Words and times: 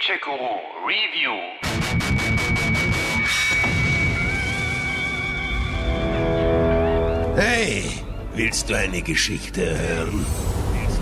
Gadget-Guru 0.00 0.56
Review. 0.86 1.36
Hey, 7.36 7.84
willst 8.34 8.70
du 8.70 8.74
eine 8.74 9.02
Geschichte 9.02 9.78
hören? 9.78 10.24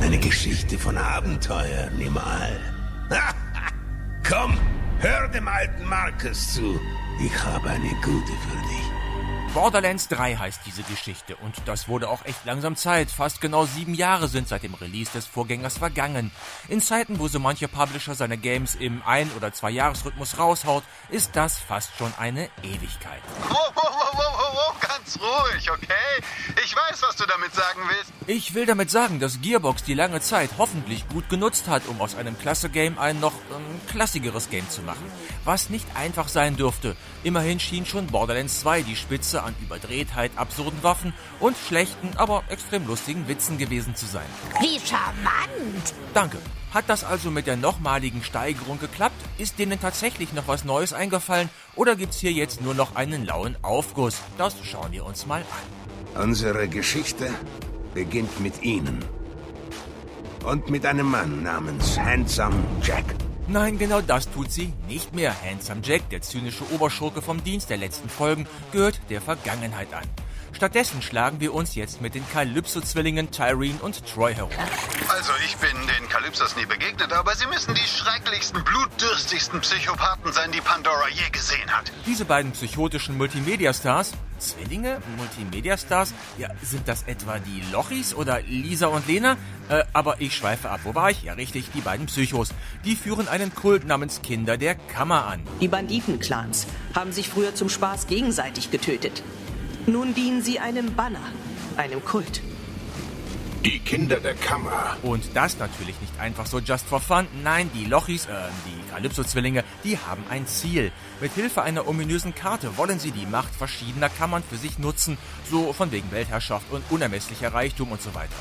Eine 0.00 0.18
Geschichte 0.18 0.78
von 0.78 0.96
Abenteuer, 0.96 1.90
nimm 1.96 2.14
mal. 2.14 2.58
Komm, 4.28 4.58
hör 4.98 5.28
dem 5.28 5.46
alten 5.46 5.84
Marcus 5.84 6.54
zu. 6.54 6.80
Ich 7.24 7.44
habe 7.44 7.70
eine 7.70 7.90
gute 8.02 8.32
für 8.32 8.58
dich. 8.68 9.07
Borderlands 9.54 10.08
3 10.08 10.36
heißt 10.36 10.60
diese 10.66 10.82
Geschichte 10.82 11.36
und 11.36 11.54
das 11.64 11.88
wurde 11.88 12.08
auch 12.08 12.24
echt 12.24 12.44
langsam 12.44 12.76
Zeit. 12.76 13.10
Fast 13.10 13.40
genau 13.40 13.64
sieben 13.64 13.94
Jahre 13.94 14.28
sind 14.28 14.46
seit 14.46 14.62
dem 14.62 14.74
Release 14.74 15.10
des 15.12 15.26
Vorgängers 15.26 15.78
vergangen. 15.78 16.30
In 16.68 16.80
Zeiten, 16.80 17.18
wo 17.18 17.28
so 17.28 17.38
mancher 17.38 17.68
Publisher 17.68 18.14
seine 18.14 18.36
Games 18.36 18.74
im 18.74 19.02
Ein- 19.04 19.30
oder 19.36 19.52
Zwei-Jahres-Rhythmus 19.52 20.38
raushaut, 20.38 20.84
ist 21.08 21.34
das 21.34 21.58
fast 21.58 21.96
schon 21.96 22.12
eine 22.18 22.50
Ewigkeit. 22.62 23.22
Wow, 23.48 23.72
wow, 23.74 23.84
wow, 23.92 24.12
wow, 24.14 24.54
wow, 24.54 24.87
ganz 24.98 25.18
ruhig, 25.20 25.70
okay? 25.70 26.22
Ich 26.64 26.74
weiß, 26.74 27.02
was 27.02 27.16
du 27.16 27.24
damit 27.26 27.54
sagen 27.54 27.80
willst. 27.88 28.12
Ich 28.26 28.54
will 28.54 28.66
damit 28.66 28.90
sagen, 28.90 29.20
dass 29.20 29.40
Gearbox 29.40 29.84
die 29.84 29.94
lange 29.94 30.20
Zeit 30.20 30.50
hoffentlich 30.58 31.08
gut 31.08 31.28
genutzt 31.28 31.68
hat, 31.68 31.86
um 31.86 32.00
aus 32.00 32.14
einem 32.14 32.38
Klasse-Game 32.38 32.98
ein 32.98 33.20
noch 33.20 33.32
ähm, 33.32 33.80
klassigeres 33.90 34.50
Game 34.50 34.68
zu 34.68 34.82
machen. 34.82 35.10
Was 35.44 35.70
nicht 35.70 35.86
einfach 35.96 36.28
sein 36.28 36.56
dürfte. 36.56 36.96
Immerhin 37.22 37.60
schien 37.60 37.86
schon 37.86 38.06
Borderlands 38.08 38.60
2 38.60 38.82
die 38.82 38.96
Spitze 38.96 39.42
an 39.42 39.54
Überdrehtheit, 39.62 40.32
absurden 40.36 40.82
Waffen 40.82 41.14
und 41.40 41.56
schlechten, 41.56 42.16
aber 42.16 42.44
extrem 42.48 42.86
lustigen 42.86 43.28
Witzen 43.28 43.58
gewesen 43.58 43.94
zu 43.94 44.06
sein. 44.06 44.26
Wie 44.60 44.80
charmant! 44.80 45.94
Danke. 46.14 46.38
Hat 46.72 46.84
das 46.88 47.02
also 47.02 47.30
mit 47.30 47.46
der 47.46 47.56
nochmaligen 47.56 48.22
Steigerung 48.22 48.78
geklappt? 48.78 49.16
Ist 49.38 49.58
denen 49.58 49.80
tatsächlich 49.80 50.34
noch 50.34 50.48
was 50.48 50.64
Neues 50.64 50.92
eingefallen? 50.92 51.48
Oder 51.78 51.94
gibt's 51.94 52.18
hier 52.18 52.32
jetzt 52.32 52.60
nur 52.60 52.74
noch 52.74 52.96
einen 52.96 53.24
lauen 53.24 53.56
Aufguss? 53.62 54.20
Das 54.36 54.56
schauen 54.64 54.90
wir 54.90 55.06
uns 55.06 55.26
mal 55.26 55.42
an. 55.42 56.22
Unsere 56.24 56.66
Geschichte 56.66 57.30
beginnt 57.94 58.40
mit 58.40 58.64
Ihnen. 58.64 59.04
Und 60.44 60.70
mit 60.70 60.84
einem 60.84 61.08
Mann 61.08 61.44
namens 61.44 61.96
Handsome 61.96 62.56
Jack. 62.82 63.04
Nein, 63.46 63.78
genau 63.78 64.00
das 64.00 64.28
tut 64.28 64.50
sie 64.50 64.72
nicht 64.88 65.14
mehr. 65.14 65.32
Handsome 65.40 65.80
Jack, 65.84 66.10
der 66.10 66.20
zynische 66.20 66.64
Oberschurke 66.74 67.22
vom 67.22 67.44
Dienst 67.44 67.70
der 67.70 67.76
letzten 67.76 68.08
Folgen, 68.08 68.48
gehört 68.72 69.00
der 69.08 69.20
Vergangenheit 69.20 69.94
an. 69.94 70.04
Stattdessen 70.52 71.02
schlagen 71.02 71.40
wir 71.40 71.54
uns 71.54 71.74
jetzt 71.74 72.00
mit 72.00 72.14
den 72.14 72.28
Calypso-Zwillingen 72.30 73.30
Tyrene 73.30 73.78
und 73.80 74.04
Troy 74.06 74.34
herum. 74.34 74.50
Also, 75.08 75.32
ich 75.44 75.56
bin 75.56 75.70
den 75.86 76.08
Kalypsos 76.08 76.56
nie 76.56 76.66
begegnet, 76.66 77.12
aber 77.12 77.34
sie 77.34 77.46
müssen 77.46 77.74
die 77.74 77.80
schrecklichsten, 77.80 78.62
blutdürstigsten 78.64 79.60
Psychopathen 79.60 80.32
sein, 80.32 80.50
die 80.52 80.60
Pandora 80.60 81.08
je 81.10 81.30
gesehen 81.30 81.70
hat. 81.70 81.92
Diese 82.06 82.24
beiden 82.24 82.52
psychotischen 82.52 83.16
Multimedia-Stars, 83.16 84.12
Zwillinge? 84.38 85.00
Multimedia-Stars? 85.16 86.14
Ja, 86.38 86.48
sind 86.62 86.86
das 86.88 87.02
etwa 87.04 87.38
die 87.38 87.62
Lochis 87.72 88.14
oder 88.14 88.40
Lisa 88.42 88.86
und 88.86 89.06
Lena? 89.06 89.36
Äh, 89.68 89.84
aber 89.92 90.20
ich 90.20 90.34
schweife 90.34 90.70
ab. 90.70 90.80
Wo 90.84 90.94
war 90.94 91.10
ich? 91.10 91.22
Ja, 91.22 91.34
richtig, 91.34 91.70
die 91.74 91.80
beiden 91.80 92.06
Psychos. 92.06 92.50
Die 92.84 92.96
führen 92.96 93.28
einen 93.28 93.54
Kult 93.54 93.86
namens 93.86 94.22
Kinder 94.22 94.56
der 94.56 94.74
Kammer 94.74 95.26
an. 95.26 95.42
Die 95.60 95.68
Banditenclans 95.68 96.66
haben 96.94 97.12
sich 97.12 97.28
früher 97.28 97.54
zum 97.54 97.68
Spaß 97.68 98.06
gegenseitig 98.06 98.70
getötet. 98.70 99.22
Nun 99.88 100.12
dienen 100.12 100.42
sie 100.42 100.58
einem 100.58 100.94
Banner, 100.94 101.32
einem 101.78 102.04
Kult. 102.04 102.42
Die 103.64 103.78
Kinder 103.78 104.20
der 104.20 104.34
Kammer. 104.34 104.98
Und 105.02 105.24
das 105.34 105.58
natürlich 105.58 105.98
nicht 106.02 106.20
einfach 106.20 106.44
so 106.44 106.58
just 106.58 106.86
for 106.86 107.00
fun. 107.00 107.26
Nein, 107.42 107.70
die 107.74 107.86
Lochis, 107.86 108.26
äh, 108.26 108.34
die 108.66 108.90
Calypso-Zwillinge, 108.90 109.64
die 109.84 109.96
haben 109.96 110.24
ein 110.28 110.46
Ziel. 110.46 110.92
Mit 111.22 111.32
Hilfe 111.32 111.62
einer 111.62 111.88
ominösen 111.88 112.34
Karte 112.34 112.76
wollen 112.76 112.98
sie 112.98 113.12
die 113.12 113.24
Macht 113.24 113.54
verschiedener 113.54 114.10
Kammern 114.10 114.42
für 114.42 114.58
sich 114.58 114.78
nutzen, 114.78 115.16
so 115.50 115.72
von 115.72 115.90
wegen 115.90 116.10
Weltherrschaft 116.10 116.70
und 116.70 116.84
unermesslicher 116.90 117.54
Reichtum 117.54 117.90
und 117.90 118.02
so 118.02 118.14
weiter. 118.14 118.36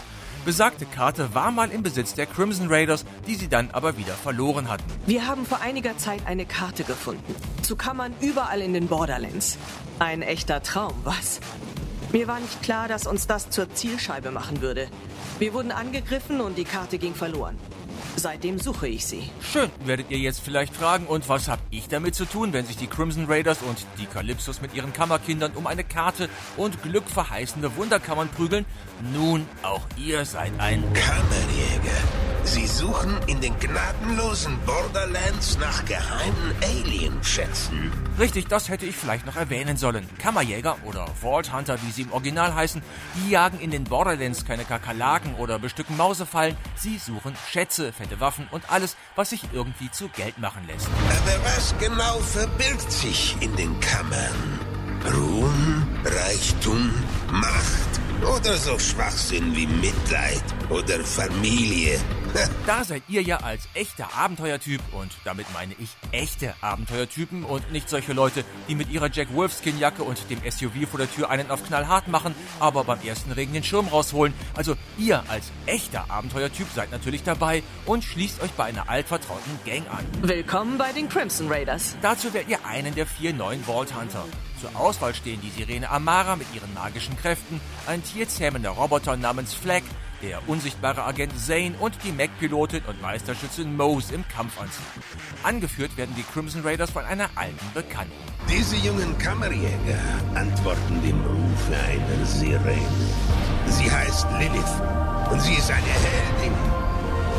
Besagte 0.45 0.85
Karte 0.85 1.33
war 1.33 1.51
mal 1.51 1.71
im 1.71 1.83
Besitz 1.83 2.13
der 2.13 2.25
Crimson 2.25 2.67
Raiders, 2.69 3.05
die 3.27 3.35
sie 3.35 3.47
dann 3.47 3.69
aber 3.71 3.97
wieder 3.97 4.13
verloren 4.13 4.69
hatten. 4.69 4.85
Wir 5.05 5.27
haben 5.27 5.45
vor 5.45 5.61
einiger 5.61 5.97
Zeit 5.97 6.21
eine 6.25 6.45
Karte 6.45 6.83
gefunden. 6.83 7.35
Zu 7.63 7.75
Kammern 7.75 8.13
überall 8.21 8.61
in 8.61 8.73
den 8.73 8.87
Borderlands. 8.87 9.57
Ein 9.99 10.21
echter 10.21 10.63
Traum, 10.63 10.93
was? 11.03 11.39
Mir 12.13 12.27
war 12.27 12.39
nicht 12.39 12.63
klar, 12.63 12.87
dass 12.87 13.05
uns 13.05 13.27
das 13.27 13.49
zur 13.49 13.73
Zielscheibe 13.73 14.31
machen 14.31 14.61
würde. 14.61 14.87
Wir 15.39 15.53
wurden 15.53 15.71
angegriffen 15.71 16.39
und 16.39 16.57
die 16.57 16.63
Karte 16.63 16.97
ging 16.97 17.13
verloren. 17.13 17.57
Seitdem 18.19 18.57
suche 18.57 18.88
ich 18.88 19.05
sie. 19.05 19.29
Schön, 19.41 19.69
werdet 19.85 20.09
ihr 20.09 20.17
jetzt 20.17 20.41
vielleicht 20.41 20.75
fragen, 20.75 21.05
und 21.05 21.29
was 21.29 21.47
hab 21.47 21.59
ich 21.69 21.88
damit 21.88 22.16
zu 22.16 22.25
tun, 22.25 22.51
wenn 22.51 22.66
sich 22.66 22.75
die 22.75 22.88
Crimson 22.88 23.25
Raiders 23.28 23.59
und 23.61 23.85
die 24.00 24.07
Calypsos 24.07 24.59
mit 24.59 24.73
ihren 24.73 24.91
Kammerkindern 24.91 25.51
um 25.53 25.67
eine 25.67 25.83
Karte 25.83 26.27
und 26.57 26.81
glückverheißende 26.81 27.75
Wunderkammern 27.75 28.29
prügeln? 28.29 28.66
Nun, 29.13 29.47
auch 29.61 29.85
ihr 29.97 30.25
seid 30.25 30.51
ein 30.59 30.81
Kammerjäger. 30.94 32.36
Sie 32.47 32.65
suchen 32.65 33.13
in 33.27 33.41
den 33.41 33.59
gnadenlosen 33.59 34.57
Borderlands 34.65 35.57
nach 35.59 35.83
geheimen 35.83 36.55
Alien-Schätzen. 36.63 37.91
Richtig, 38.17 38.47
das 38.47 38.69
hätte 38.69 38.85
ich 38.85 38.95
vielleicht 38.95 39.25
noch 39.25 39.35
erwähnen 39.35 39.75
sollen. 39.75 40.07
Kammerjäger 40.17 40.77
oder 40.85 41.07
Vault 41.21 41.51
Hunter, 41.51 41.77
wie 41.83 41.91
sie 41.91 42.03
im 42.03 42.13
Original 42.13 42.55
heißen, 42.55 42.81
die 43.15 43.31
jagen 43.31 43.59
in 43.59 43.69
den 43.69 43.83
Borderlands 43.83 44.45
keine 44.45 44.63
Kakerlaken 44.63 45.35
oder 45.35 45.59
bestücken 45.59 45.97
Mausefallen. 45.97 46.55
Sie 46.77 46.97
suchen 46.97 47.35
Schätze, 47.51 47.91
fette 47.91 48.21
Waffen 48.21 48.47
und 48.51 48.71
alles, 48.71 48.95
was 49.17 49.31
sich 49.31 49.41
irgendwie 49.51 49.91
zu 49.91 50.07
Geld 50.07 50.37
machen 50.37 50.65
lässt. 50.67 50.87
Aber 50.87 51.43
was 51.43 51.75
genau 51.79 52.17
verbirgt 52.21 52.91
sich 52.93 53.35
in 53.41 53.53
den 53.57 53.77
Kammern? 53.81 54.59
Ruhm, 55.13 55.85
Reichtum, 56.05 56.93
Macht 57.29 58.06
oder 58.23 58.55
so 58.55 58.78
Schwachsinn 58.79 59.55
wie 59.55 59.67
Mitleid 59.67 60.44
oder 60.69 61.00
Familie? 61.03 62.00
Da 62.66 62.83
seid 62.83 63.03
ihr 63.07 63.22
ja 63.22 63.38
als 63.38 63.67
echter 63.73 64.09
Abenteuertyp 64.16 64.81
und 64.91 65.11
damit 65.23 65.47
meine 65.53 65.73
ich 65.79 65.89
echte 66.11 66.53
Abenteuertypen 66.61 67.44
und 67.44 67.72
nicht 67.72 67.89
solche 67.89 68.13
Leute, 68.13 68.44
die 68.67 68.75
mit 68.75 68.89
ihrer 68.89 69.09
Jack 69.11 69.33
Wolfskin 69.33 69.79
Jacke 69.79 70.03
und 70.03 70.29
dem 70.29 70.39
SUV 70.50 70.89
vor 70.89 71.00
der 71.00 71.11
Tür 71.11 71.29
einen 71.29 71.50
auf 71.51 71.66
knallhart 71.66 72.07
machen, 72.07 72.35
aber 72.59 72.83
beim 72.83 73.01
ersten 73.01 73.31
Regen 73.31 73.53
den 73.53 73.63
Schirm 73.63 73.88
rausholen. 73.88 74.33
Also 74.56 74.75
ihr 74.97 75.23
als 75.29 75.51
echter 75.66 76.09
Abenteuertyp 76.09 76.67
seid 76.75 76.91
natürlich 76.91 77.23
dabei 77.23 77.63
und 77.85 78.03
schließt 78.03 78.41
euch 78.41 78.51
bei 78.51 78.66
einer 78.66 78.89
altvertrauten 78.89 79.59
Gang 79.66 79.83
an. 79.89 80.06
Willkommen 80.22 80.77
bei 80.77 80.91
den 80.91 81.09
Crimson 81.09 81.51
Raiders. 81.51 81.95
Dazu 82.01 82.33
wählt 82.33 82.50
ihr 82.50 82.66
einen 82.66 82.94
der 82.95 83.06
vier 83.06 83.33
neuen 83.33 83.63
Vault 83.63 83.95
Hunter. 83.95 84.25
Zur 84.59 84.75
Auswahl 84.75 85.13
stehen 85.13 85.40
die 85.41 85.51
Sirene 85.51 85.90
Amara 85.90 86.35
mit 86.35 86.47
ihren 86.56 86.73
magischen 86.73 87.16
Kräften, 87.16 87.62
ein 87.85 88.03
tierzähmender 88.03 88.72
Roboter 88.72 89.16
namens 89.16 89.53
Flag, 89.53 89.84
der 90.23 90.47
unsichtbare 90.50 91.03
Agent 91.03 91.40
Zane 91.40 91.75
und 91.79 91.94
die 92.03 92.12
Mac-Pilotin 92.12 92.81
und 92.88 93.00
Meisterschützin 93.01 93.78
Mose 93.78 94.16
im 94.16 94.28
Kampfanzug. 94.28 94.84
Angeführt 95.44 95.95
werden 95.95 96.16
die 96.18 96.23
Crimson 96.23 96.63
Raiders 96.63 96.90
von 96.90 97.06
einer 97.06 97.29
alten 97.35 97.72
Bekannten. 97.75 98.13
Diese 98.50 98.78
jungen 98.78 99.16
Kammerjäger 99.19 100.00
antworten 100.34 101.01
dem 101.03 101.22
Rufe 101.22 101.75
einer 101.75 102.25
Sirene. 102.25 102.81
Sie 103.68 103.91
heißt 103.91 104.25
Lilith 104.39 104.81
und 105.29 105.39
sie 105.41 105.53
ist 105.53 105.69
eine 105.69 105.85
Heldin. 105.85 106.53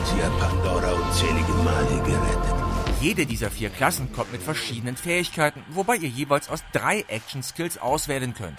Sie 0.04 0.22
hat 0.22 0.38
Pandora 0.38 0.92
unzählige 0.92 1.52
Male 1.64 2.02
gerettet. 2.04 2.57
Jede 3.00 3.26
dieser 3.26 3.50
vier 3.50 3.70
Klassen 3.70 4.12
kommt 4.12 4.32
mit 4.32 4.42
verschiedenen 4.42 4.96
Fähigkeiten, 4.96 5.64
wobei 5.70 5.96
ihr 5.96 6.08
jeweils 6.08 6.48
aus 6.48 6.64
drei 6.72 7.04
Action-Skills 7.08 7.78
auswählen 7.78 8.34
könnt. 8.34 8.58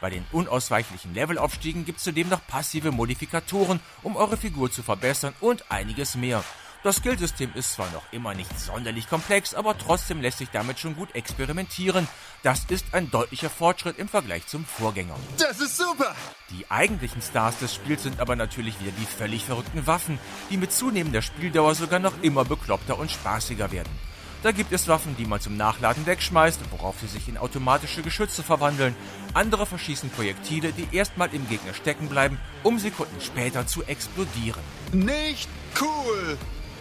Bei 0.00 0.10
den 0.10 0.24
unausweichlichen 0.32 1.14
Levelaufstiegen 1.14 1.84
gibt 1.84 1.98
es 1.98 2.04
zudem 2.04 2.28
noch 2.28 2.46
passive 2.46 2.92
Modifikatoren, 2.92 3.80
um 4.02 4.16
eure 4.16 4.36
Figur 4.36 4.70
zu 4.70 4.82
verbessern 4.82 5.34
und 5.40 5.70
einiges 5.70 6.14
mehr. 6.14 6.42
Das 6.84 6.96
Skillsystem 6.96 7.50
ist 7.54 7.72
zwar 7.72 7.90
noch 7.92 8.02
immer 8.12 8.34
nicht 8.34 8.60
sonderlich 8.60 9.08
komplex, 9.08 9.54
aber 9.54 9.78
trotzdem 9.78 10.20
lässt 10.20 10.36
sich 10.36 10.50
damit 10.50 10.78
schon 10.78 10.94
gut 10.94 11.14
experimentieren. 11.14 12.06
Das 12.42 12.66
ist 12.68 12.84
ein 12.92 13.10
deutlicher 13.10 13.48
Fortschritt 13.48 13.98
im 13.98 14.06
Vergleich 14.06 14.46
zum 14.46 14.66
Vorgänger. 14.66 15.16
Das 15.38 15.60
ist 15.60 15.78
super! 15.78 16.14
Die 16.50 16.70
eigentlichen 16.70 17.22
Stars 17.22 17.58
des 17.58 17.74
Spiels 17.74 18.02
sind 18.02 18.20
aber 18.20 18.36
natürlich 18.36 18.78
wieder 18.80 18.92
die 19.00 19.06
völlig 19.06 19.46
verrückten 19.46 19.86
Waffen, 19.86 20.18
die 20.50 20.58
mit 20.58 20.72
zunehmender 20.72 21.22
Spieldauer 21.22 21.74
sogar 21.74 22.00
noch 22.00 22.20
immer 22.20 22.44
bekloppter 22.44 22.98
und 22.98 23.10
spaßiger 23.10 23.72
werden. 23.72 23.98
Da 24.42 24.52
gibt 24.52 24.70
es 24.72 24.86
Waffen, 24.86 25.16
die 25.16 25.24
man 25.24 25.40
zum 25.40 25.56
Nachladen 25.56 26.04
wegschmeißt, 26.04 26.60
worauf 26.70 27.00
sie 27.00 27.06
sich 27.06 27.30
in 27.30 27.38
automatische 27.38 28.02
Geschütze 28.02 28.42
verwandeln. 28.42 28.94
Andere 29.32 29.64
verschießen 29.64 30.10
Projektile, 30.10 30.74
die 30.74 30.94
erstmal 30.94 31.34
im 31.34 31.48
Gegner 31.48 31.72
stecken 31.72 32.10
bleiben, 32.10 32.38
um 32.62 32.78
Sekunden 32.78 33.22
später 33.22 33.66
zu 33.66 33.84
explodieren. 33.84 34.60
Nicht 34.92 35.48
cool, 35.80 36.36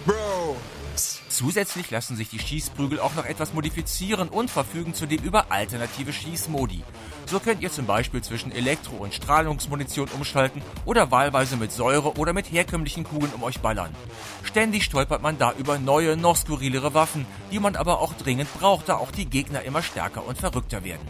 Bro! 0.05 0.57
Zusätzlich 1.29 1.89
lassen 1.89 2.15
sich 2.15 2.29
die 2.29 2.37
Schießprügel 2.37 2.99
auch 2.99 3.15
noch 3.15 3.25
etwas 3.25 3.53
modifizieren 3.53 4.29
und 4.29 4.51
verfügen 4.51 4.93
zudem 4.93 5.23
über 5.23 5.51
alternative 5.51 6.13
Schießmodi. 6.13 6.83
So 7.25 7.39
könnt 7.39 7.61
ihr 7.63 7.71
zum 7.71 7.87
Beispiel 7.87 8.21
zwischen 8.21 8.51
Elektro- 8.51 8.97
und 8.97 9.13
Strahlungsmunition 9.13 10.09
umschalten 10.09 10.61
oder 10.85 11.09
wahlweise 11.09 11.57
mit 11.57 11.71
Säure 11.71 12.17
oder 12.17 12.33
mit 12.33 12.51
herkömmlichen 12.51 13.03
Kugeln 13.03 13.33
um 13.33 13.41
euch 13.41 13.59
ballern. 13.61 13.95
Ständig 14.43 14.83
stolpert 14.83 15.23
man 15.23 15.39
da 15.39 15.53
über 15.57 15.79
neue, 15.79 16.15
noch 16.15 16.37
skurrilere 16.37 16.93
Waffen, 16.93 17.25
die 17.51 17.59
man 17.59 17.75
aber 17.75 17.99
auch 17.99 18.13
dringend 18.13 18.53
braucht, 18.59 18.89
da 18.89 18.97
auch 18.97 19.11
die 19.11 19.25
Gegner 19.25 19.63
immer 19.63 19.81
stärker 19.81 20.27
und 20.27 20.37
verrückter 20.37 20.83
werden. 20.83 21.07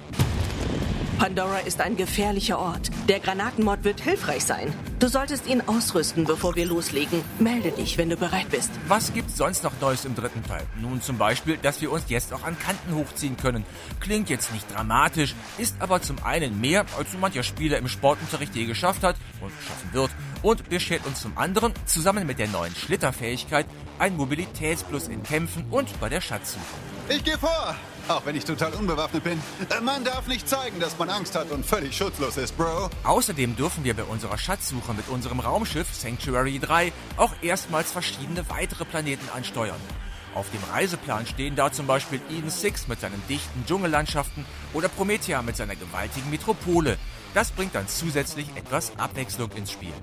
Pandora 1.19 1.60
ist 1.60 1.80
ein 1.80 1.95
gefährlicher 1.95 2.60
Ort. 2.60 2.89
Der 3.07 3.19
Granatenmod 3.19 3.83
wird 3.83 4.01
hilfreich 4.01 4.44
sein. 4.44 4.74
Du 5.00 5.07
solltest 5.07 5.48
ihn 5.48 5.62
ausrüsten, 5.62 6.25
bevor 6.25 6.56
wir 6.56 6.65
loslegen. 6.65 7.21
Melde 7.39 7.71
dich, 7.71 7.98
wenn 7.98 8.10
du 8.10 8.18
bereit 8.18 8.50
bist. 8.50 8.71
Was 8.88 9.13
gibt's 9.13 9.38
sonst 9.38 9.63
noch 9.63 9.74
Neues 9.80 10.06
im 10.06 10.15
dritten 10.15 10.44
Teil? 10.44 10.65
Nun 10.81 11.01
zum 11.01 11.18
Beispiel, 11.18 11.57
dass 11.57 11.81
wir 11.81 11.92
uns 11.92 12.06
jetzt 12.07 12.33
auch 12.33 12.44
an 12.44 12.57
Kanten 12.57 12.95
hochziehen 12.95 13.38
können. 13.38 13.65
Klingt 14.00 14.30
jetzt 14.30 14.51
nicht 14.54 14.65
dramatisch, 14.74 15.36
ist 15.57 15.75
aber 15.80 16.01
zum 16.01 16.18
einen 16.24 16.60
mehr, 16.60 16.86
als 16.98 17.12
so 17.12 17.18
mancher 17.18 17.44
Spieler 17.44 17.77
im 17.77 17.88
Sportunterricht 17.88 18.56
je 18.56 18.66
geschafft 18.66 19.04
hat 19.04 19.16
und 19.42 19.51
schaffen 19.66 19.94
wird 19.94 20.12
und 20.42 20.69
beschert 20.69 21.06
uns 21.06 21.21
zum 21.21 21.38
anderen, 21.38 21.74
zusammen 21.86 22.27
mit 22.27 22.39
der 22.39 22.48
neuen 22.48 22.75
Schlitterfähigkeit, 22.75 23.66
ein 24.00 24.18
Mobilitätsplus 24.18 25.07
in 25.07 25.24
Kämpfen 25.24 25.66
und 25.69 26.00
bei 26.00 26.09
der 26.09 26.21
Schatzsuche. 26.21 26.63
Ich 27.09 27.24
gehe 27.24 27.38
vor, 27.38 27.75
auch 28.07 28.25
wenn 28.25 28.35
ich 28.35 28.45
total 28.45 28.73
unbewaffnet 28.73 29.23
bin. 29.23 29.41
Äh, 29.69 29.81
Man 29.81 30.03
darf 30.03 30.27
nicht 30.27 30.47
zeigen, 30.47 30.79
dass 30.79 30.97
man 30.97 31.09
Angst 31.09 31.35
hat 31.35 31.51
und 31.51 31.65
völlig 31.65 31.95
schutzlos 31.95 32.38
ist, 32.38 32.57
Bro. 32.57 32.89
Außerdem 33.03 33.55
dürfen 33.55 33.83
wir 33.83 33.94
bei 33.95 34.03
unserer 34.03 34.38
Schatzsuche 34.38 34.94
mit 34.94 35.07
unserem 35.09 35.39
Raumschiff 35.39 35.94
Sanctuary 35.94 36.59
3 36.59 36.91
auch 37.17 37.33
erstmals 37.41 37.91
verschiedene 37.91 38.50
weitere 38.50 38.85
Planeten 38.85 39.27
ansteuern. 39.35 39.79
Auf 40.35 40.50
dem 40.50 40.61
Reiseplan 40.73 41.27
stehen 41.27 41.55
da 41.55 41.71
zum 41.71 41.85
Beispiel 41.85 42.19
Eden 42.31 42.50
6 42.50 42.88
mit 42.88 43.00
seinen 43.00 43.21
dichten 43.29 43.65
Dschungellandschaften 43.67 44.45
oder 44.73 44.88
Promethea 44.89 45.41
mit 45.44 45.56
seiner 45.56 45.75
gewaltigen 45.75 46.29
Metropole. 46.31 46.97
Das 47.35 47.51
bringt 47.51 47.75
dann 47.75 47.88
zusätzlich 47.88 48.47
etwas 48.56 48.91
Abwechslung 48.97 49.51
ins 49.51 49.71
Spiel. 49.71 49.94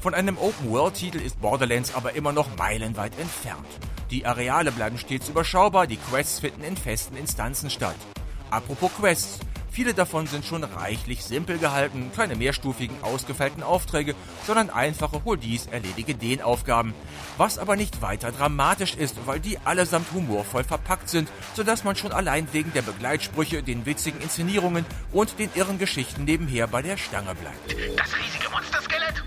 Von 0.00 0.14
einem 0.14 0.38
Open-World-Titel 0.38 1.18
ist 1.18 1.40
Borderlands 1.40 1.94
aber 1.94 2.14
immer 2.14 2.32
noch 2.32 2.48
meilenweit 2.56 3.16
entfernt. 3.18 3.66
Die 4.10 4.24
Areale 4.24 4.70
bleiben 4.70 4.98
stets 4.98 5.28
überschaubar, 5.28 5.86
die 5.86 5.96
Quests 5.96 6.40
finden 6.40 6.62
in 6.62 6.76
festen 6.76 7.16
Instanzen 7.16 7.70
statt. 7.70 7.96
Apropos 8.50 8.92
Quests. 8.94 9.40
Viele 9.68 9.92
davon 9.92 10.26
sind 10.26 10.46
schon 10.46 10.64
reichlich 10.64 11.22
simpel 11.22 11.58
gehalten, 11.58 12.10
keine 12.16 12.34
mehrstufigen, 12.34 12.96
ausgefeilten 13.02 13.62
Aufträge, 13.62 14.14
sondern 14.46 14.70
einfache 14.70 15.22
Hol 15.26 15.36
dies, 15.36 15.66
erledige 15.66 16.14
den 16.14 16.40
Aufgaben. 16.40 16.94
Was 17.36 17.58
aber 17.58 17.76
nicht 17.76 18.00
weiter 18.00 18.32
dramatisch 18.32 18.94
ist, 18.94 19.26
weil 19.26 19.38
die 19.38 19.58
allesamt 19.66 20.10
humorvoll 20.14 20.64
verpackt 20.64 21.10
sind, 21.10 21.28
sodass 21.54 21.84
man 21.84 21.94
schon 21.94 22.12
allein 22.12 22.48
wegen 22.52 22.72
der 22.72 22.80
Begleitsprüche, 22.80 23.62
den 23.62 23.84
witzigen 23.84 24.22
Inszenierungen 24.22 24.86
und 25.12 25.38
den 25.38 25.50
irren 25.54 25.78
Geschichten 25.78 26.24
nebenher 26.24 26.68
bei 26.68 26.80
der 26.80 26.96
Stange 26.96 27.34
bleibt. 27.34 27.76
Das 27.98 28.16
riesige 28.16 28.48
Monsterskelett 28.50 29.22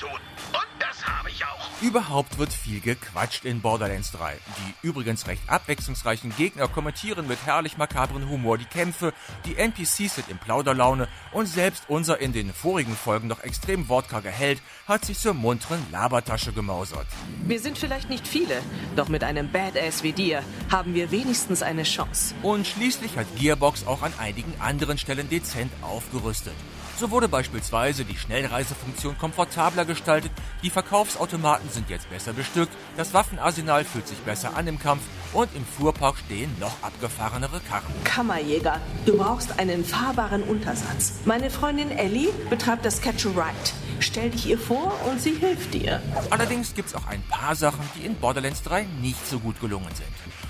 tun. 0.00 0.10
Und 0.52 0.66
das 0.78 1.06
habe 1.06 1.30
ich 1.30 1.44
auch. 1.44 1.82
Überhaupt 1.82 2.38
wird 2.38 2.52
viel 2.52 2.80
gequatscht 2.80 3.44
in 3.44 3.60
Borderlands 3.60 4.12
3. 4.12 4.36
Die 4.58 4.86
übrigens 4.86 5.26
recht 5.26 5.42
abwechslungsreichen 5.46 6.34
Gegner 6.36 6.68
kommentieren 6.68 7.28
mit 7.28 7.38
herrlich 7.44 7.76
makabren 7.76 8.28
Humor 8.28 8.58
die 8.58 8.64
Kämpfe, 8.64 9.12
die 9.44 9.56
NPCs 9.56 10.16
sind 10.16 10.28
in 10.28 10.38
Plauderlaune 10.38 11.08
und 11.32 11.46
selbst 11.46 11.84
unser 11.88 12.18
in 12.18 12.32
den 12.32 12.52
vorigen 12.52 12.96
Folgen 12.96 13.28
noch 13.28 13.42
extrem 13.42 13.88
wortkarger 13.88 14.30
Held 14.30 14.60
hat 14.88 15.04
sich 15.04 15.18
zur 15.18 15.34
munteren 15.34 15.84
Labertasche 15.90 16.52
gemausert. 16.52 17.06
Wir 17.44 17.60
sind 17.60 17.78
vielleicht 17.78 18.10
nicht 18.10 18.26
viele, 18.26 18.62
doch 18.96 19.08
mit 19.08 19.22
einem 19.22 19.50
Badass 19.50 20.02
wie 20.02 20.12
dir 20.12 20.42
haben 20.70 20.94
wir 20.94 21.10
wenigstens 21.10 21.62
eine 21.62 21.84
Chance. 21.84 22.34
Und 22.42 22.66
schließlich 22.66 23.16
hat 23.16 23.26
Gearbox 23.38 23.86
auch 23.86 24.02
an 24.02 24.12
einigen 24.18 24.54
anderen 24.60 24.98
Stellen 24.98 25.28
dezent 25.28 25.72
aufgerüstet. 25.82 26.54
So 26.98 27.10
wurde 27.10 27.28
beispielsweise 27.28 28.04
die 28.04 28.16
Schnellreisefunktion 28.16 29.16
komfortabler 29.16 29.84
gestaltet, 29.84 30.32
die 30.62 30.70
Verkaufsautomaten 30.70 31.70
sind 31.70 31.88
jetzt 31.88 32.10
besser 32.10 32.32
bestückt, 32.32 32.72
das 32.96 33.14
Waffenarsenal 33.14 33.84
fühlt 33.84 34.06
sich 34.06 34.18
besser 34.18 34.56
an 34.56 34.66
im 34.66 34.78
Kampf 34.78 35.02
und 35.32 35.48
im 35.54 35.64
Fuhrpark 35.64 36.16
stehen 36.18 36.54
noch 36.60 36.82
abgefahrenere 36.82 37.60
Karren. 37.68 37.94
Kammerjäger, 38.04 38.80
du 39.06 39.16
brauchst 39.16 39.58
einen 39.58 39.84
fahrbaren 39.84 40.42
Untersatz. 40.42 41.14
Meine 41.24 41.50
Freundin 41.50 41.90
Ellie 41.90 42.32
betreibt 42.50 42.84
das 42.84 43.00
Catch 43.00 43.26
a 43.26 43.30
Ride. 43.30 43.70
Stell 44.00 44.30
dich 44.30 44.46
ihr 44.46 44.58
vor 44.58 44.92
und 45.10 45.20
sie 45.20 45.34
hilft 45.34 45.74
dir. 45.74 46.02
Allerdings 46.30 46.74
gibt's 46.74 46.94
auch 46.94 47.06
ein 47.06 47.22
paar 47.28 47.54
Sachen, 47.54 47.80
die 47.96 48.06
in 48.06 48.14
Borderlands 48.16 48.62
3 48.62 48.86
nicht 49.00 49.26
so 49.26 49.38
gut 49.38 49.60
gelungen 49.60 49.94
sind. 49.94 50.08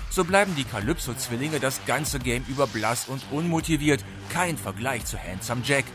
So 0.09 0.25
bleiben 0.25 0.55
die 0.55 0.65
Calypso-Zwillinge 0.65 1.59
das 1.59 1.79
ganze 1.85 2.19
Game 2.19 2.43
über 2.49 2.67
blass 2.67 3.07
und 3.07 3.21
unmotiviert, 3.31 4.03
kein 4.29 4.57
Vergleich 4.57 5.05
zu 5.05 5.17
Handsome 5.17 5.61
Jack. 5.63 5.85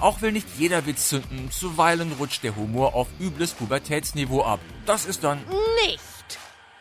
Auch 0.00 0.22
will 0.22 0.32
nicht 0.32 0.48
jeder 0.56 0.86
Witz 0.86 1.08
zünden, 1.10 1.50
zuweilen 1.50 2.12
rutscht 2.12 2.42
der 2.42 2.56
Humor 2.56 2.94
auf 2.94 3.08
übles 3.20 3.52
Pubertätsniveau 3.52 4.42
ab. 4.42 4.60
Das 4.86 5.04
ist 5.04 5.22
dann... 5.24 5.44
Nicht 5.84 6.00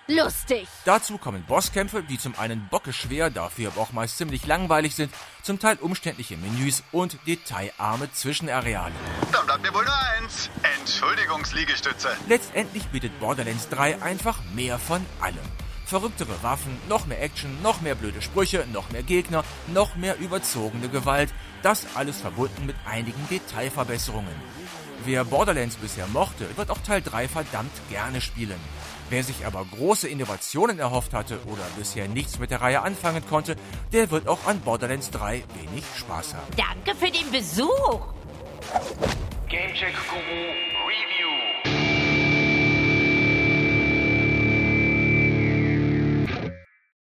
lustig. 0.07 0.67
Dazu 0.85 1.17
kommen 1.17 1.43
Bosskämpfe, 1.43 2.01
die 2.01 2.17
zum 2.17 2.37
einen 2.39 2.67
bockeschwer, 2.69 3.29
dafür 3.29 3.71
aber 3.71 3.81
auch 3.81 3.91
meist 3.91 4.17
ziemlich 4.17 4.47
langweilig 4.47 4.95
sind, 4.95 5.13
zum 5.43 5.59
Teil 5.59 5.77
umständliche 5.77 6.37
Menüs 6.37 6.83
und 6.91 7.17
detailarme 7.27 8.11
Zwischenareale. 8.11 8.93
Dann 9.31 9.45
bleibt 9.45 9.61
mir 9.63 9.73
wohl 9.73 9.85
nur 9.85 9.99
eins. 10.17 10.49
Entschuldigungsliegestütze. 10.79 12.09
Letztendlich 12.27 12.85
bietet 12.87 13.17
Borderlands 13.19 13.69
3 13.69 14.01
einfach 14.01 14.39
mehr 14.55 14.79
von 14.79 15.05
allem. 15.21 15.37
Verrücktere 15.89 16.43
Waffen, 16.43 16.77
noch 16.87 17.07
mehr 17.07 17.19
Action, 17.19 17.63
noch 17.63 17.81
mehr 17.81 17.95
blöde 17.95 18.21
Sprüche, 18.21 18.63
noch 18.71 18.91
mehr 18.91 19.01
Gegner, 19.01 19.43
noch 19.73 19.95
mehr 19.95 20.19
überzogene 20.19 20.87
Gewalt. 20.87 21.33
Das 21.63 21.87
alles 21.95 22.21
verbunden 22.21 22.67
mit 22.67 22.75
einigen 22.85 23.27
Detailverbesserungen. 23.27 24.35
Wer 25.03 25.25
Borderlands 25.25 25.77
bisher 25.77 26.05
mochte, 26.05 26.45
wird 26.57 26.69
auch 26.69 26.77
Teil 26.77 27.01
3 27.01 27.27
verdammt 27.27 27.71
gerne 27.89 28.21
spielen. 28.21 28.59
Wer 29.09 29.23
sich 29.23 29.47
aber 29.47 29.65
große 29.65 30.07
Innovationen 30.07 30.77
erhofft 30.77 31.15
hatte 31.15 31.39
oder 31.47 31.63
bisher 31.75 32.07
nichts 32.07 32.37
mit 32.37 32.51
der 32.51 32.61
Reihe 32.61 32.83
anfangen 32.83 33.27
konnte, 33.27 33.55
der 33.91 34.11
wird 34.11 34.27
auch 34.27 34.45
an 34.45 34.59
Borderlands 34.59 35.09
3 35.09 35.43
wenig 35.55 35.85
Spaß 35.97 36.35
haben. 36.35 36.53
Danke 36.55 36.95
für 36.99 37.11
den 37.11 37.31
Besuch. 37.31 38.13
Gamecheck 39.49 39.95
Guru 40.07 40.78